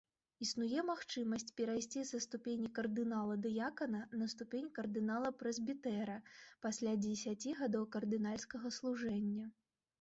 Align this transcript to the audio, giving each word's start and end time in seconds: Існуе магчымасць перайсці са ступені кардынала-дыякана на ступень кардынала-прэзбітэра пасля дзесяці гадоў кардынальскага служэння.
Існуе 0.43 0.83
магчымасць 0.91 1.51
перайсці 1.59 2.01
са 2.11 2.21
ступені 2.25 2.69
кардынала-дыякана 2.79 4.01
на 4.23 4.29
ступень 4.35 4.73
кардынала-прэзбітэра 4.79 6.19
пасля 6.67 6.97
дзесяці 7.07 7.57
гадоў 7.63 7.89
кардынальскага 7.97 8.77
служэння. 8.83 9.45